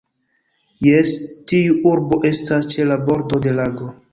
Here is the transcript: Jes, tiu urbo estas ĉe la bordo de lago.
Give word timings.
Jes, 0.87 1.11
tiu 1.53 1.77
urbo 1.91 2.21
estas 2.33 2.71
ĉe 2.73 2.89
la 2.93 2.99
bordo 3.11 3.45
de 3.47 3.55
lago. 3.63 3.97